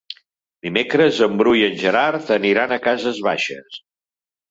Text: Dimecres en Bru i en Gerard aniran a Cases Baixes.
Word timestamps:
Dimecres 0.67 1.19
en 1.27 1.37
Bru 1.43 1.53
i 1.61 1.63
en 1.67 1.77
Gerard 1.83 2.35
aniran 2.39 2.77
a 2.79 2.83
Cases 2.91 3.25
Baixes. 3.33 3.83